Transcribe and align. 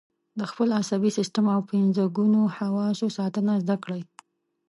د 0.37 0.41
خپل 0.51 0.67
عصبي 0.79 1.09
سیستم 1.17 1.45
او 1.55 1.61
پنځه 1.71 2.03
ګونو 2.17 2.41
حواسو 2.57 3.07
ساتنه 3.17 3.53
زده 3.63 3.75
کړئ. 3.83 4.01